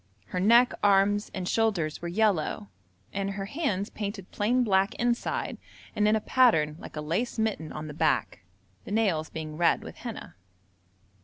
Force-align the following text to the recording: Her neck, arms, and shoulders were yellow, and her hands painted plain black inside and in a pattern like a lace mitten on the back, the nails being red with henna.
Her 0.29 0.39
neck, 0.39 0.73
arms, 0.81 1.29
and 1.31 1.47
shoulders 1.47 2.01
were 2.01 2.07
yellow, 2.07 2.69
and 3.13 3.29
her 3.33 3.45
hands 3.45 3.91
painted 3.91 4.31
plain 4.31 4.63
black 4.63 4.95
inside 4.95 5.59
and 5.95 6.07
in 6.07 6.15
a 6.15 6.19
pattern 6.21 6.75
like 6.79 6.95
a 6.95 7.01
lace 7.01 7.37
mitten 7.37 7.71
on 7.71 7.85
the 7.85 7.93
back, 7.93 8.39
the 8.83 8.89
nails 8.91 9.29
being 9.29 9.57
red 9.57 9.83
with 9.83 9.97
henna. 9.97 10.33